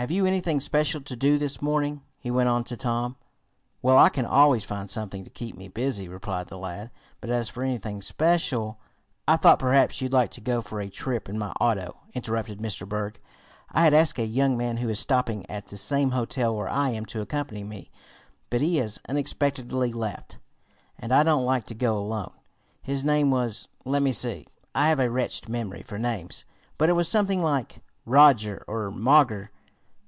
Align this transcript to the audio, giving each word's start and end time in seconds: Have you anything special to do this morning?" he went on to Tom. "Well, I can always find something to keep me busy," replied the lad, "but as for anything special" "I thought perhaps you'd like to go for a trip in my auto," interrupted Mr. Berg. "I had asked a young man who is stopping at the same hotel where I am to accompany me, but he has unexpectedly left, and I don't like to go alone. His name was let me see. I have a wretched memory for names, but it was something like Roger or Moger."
Have 0.00 0.12
you 0.12 0.26
anything 0.26 0.60
special 0.60 1.00
to 1.00 1.16
do 1.16 1.38
this 1.38 1.60
morning?" 1.60 2.02
he 2.20 2.30
went 2.30 2.48
on 2.48 2.62
to 2.62 2.76
Tom. 2.76 3.16
"Well, 3.82 3.98
I 3.98 4.08
can 4.10 4.24
always 4.24 4.64
find 4.64 4.88
something 4.88 5.24
to 5.24 5.28
keep 5.30 5.56
me 5.56 5.66
busy," 5.66 6.06
replied 6.06 6.46
the 6.46 6.56
lad, 6.56 6.92
"but 7.20 7.30
as 7.30 7.48
for 7.48 7.64
anything 7.64 8.00
special" 8.00 8.78
"I 9.26 9.36
thought 9.36 9.58
perhaps 9.58 10.00
you'd 10.00 10.12
like 10.12 10.30
to 10.30 10.40
go 10.40 10.62
for 10.62 10.80
a 10.80 10.88
trip 10.88 11.28
in 11.28 11.36
my 11.36 11.50
auto," 11.60 11.96
interrupted 12.14 12.60
Mr. 12.60 12.88
Berg. 12.88 13.18
"I 13.72 13.82
had 13.82 13.92
asked 13.92 14.20
a 14.20 14.24
young 14.24 14.56
man 14.56 14.76
who 14.76 14.88
is 14.88 15.00
stopping 15.00 15.44
at 15.50 15.66
the 15.66 15.76
same 15.76 16.12
hotel 16.12 16.54
where 16.54 16.68
I 16.68 16.90
am 16.90 17.04
to 17.06 17.20
accompany 17.20 17.64
me, 17.64 17.90
but 18.50 18.60
he 18.60 18.76
has 18.76 19.00
unexpectedly 19.08 19.92
left, 19.92 20.38
and 20.96 21.10
I 21.10 21.24
don't 21.24 21.44
like 21.44 21.64
to 21.66 21.74
go 21.74 21.98
alone. 21.98 22.34
His 22.82 23.02
name 23.04 23.32
was 23.32 23.66
let 23.84 24.02
me 24.02 24.12
see. 24.12 24.46
I 24.76 24.90
have 24.90 25.00
a 25.00 25.10
wretched 25.10 25.48
memory 25.48 25.82
for 25.82 25.98
names, 25.98 26.44
but 26.78 26.88
it 26.88 26.92
was 26.94 27.08
something 27.08 27.42
like 27.42 27.82
Roger 28.06 28.62
or 28.68 28.92
Moger." 28.92 29.48